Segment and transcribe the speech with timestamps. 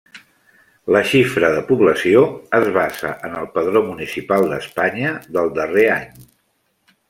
[0.95, 2.23] La xifra de població
[2.61, 6.13] es basa en el padró municipal d'Espanya del darrer any.